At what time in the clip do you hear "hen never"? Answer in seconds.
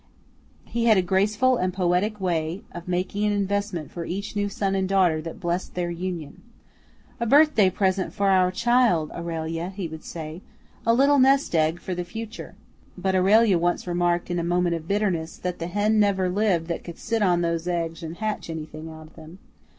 15.67-16.29